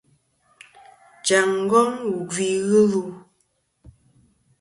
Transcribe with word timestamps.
Jaŋ 1.25 1.47
ngong 1.63 1.95
wù 2.09 2.17
gvi 2.29 2.49
ghɨ 2.69 2.81
lu. 2.91 3.01